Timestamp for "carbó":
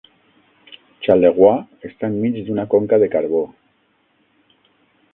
3.19-3.47